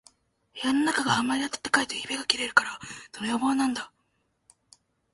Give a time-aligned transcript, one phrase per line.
[0.55, 2.79] 室のなかがあんまり暖かいとひびがきれるから、
[3.13, 3.91] その予防なんだ